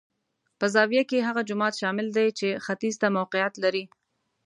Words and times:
په 0.59 0.65
زاویه 0.73 1.03
کې 1.09 1.25
هغه 1.27 1.41
جومات 1.49 1.73
شامل 1.81 2.07
دی 2.17 2.27
چې 2.39 2.49
ختیځ 2.65 2.95
ته 3.01 3.07
موقعیت 3.17 3.53
لري. 3.63 3.83